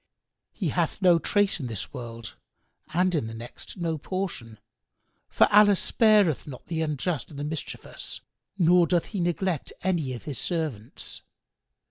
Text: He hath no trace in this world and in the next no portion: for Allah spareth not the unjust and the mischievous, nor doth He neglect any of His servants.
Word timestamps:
He 0.51 0.69
hath 0.69 0.99
no 0.99 1.19
trace 1.19 1.59
in 1.59 1.67
this 1.67 1.93
world 1.93 2.33
and 2.91 3.13
in 3.13 3.27
the 3.27 3.35
next 3.35 3.77
no 3.77 3.99
portion: 3.99 4.57
for 5.29 5.47
Allah 5.53 5.75
spareth 5.75 6.47
not 6.47 6.65
the 6.65 6.81
unjust 6.81 7.29
and 7.29 7.37
the 7.39 7.43
mischievous, 7.43 8.19
nor 8.57 8.87
doth 8.87 9.05
He 9.13 9.19
neglect 9.19 9.71
any 9.83 10.13
of 10.13 10.23
His 10.23 10.39
servants. 10.39 11.21